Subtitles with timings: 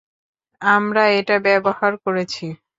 [0.61, 2.45] আমরা এটা ব্যবহার করেছি।